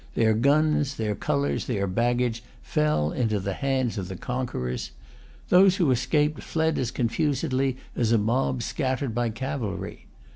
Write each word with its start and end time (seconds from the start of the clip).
Their 0.15 0.33
guns, 0.33 0.95
their 0.95 1.13
colors, 1.13 1.67
their 1.67 1.85
baggage, 1.85 2.41
fell 2.63 3.11
into 3.11 3.39
the 3.39 3.53
hands 3.53 3.99
of 3.99 4.07
the 4.07 4.15
conquerors. 4.15 4.89
Those 5.49 5.75
who 5.75 5.91
escaped 5.91 6.41
fled 6.41 6.79
as 6.79 6.89
confusedly 6.89 7.77
as 7.95 8.11
a 8.11 8.17
mob 8.17 8.63
scattered 8.63 9.13
by 9.13 9.29
cavalry. 9.29 10.07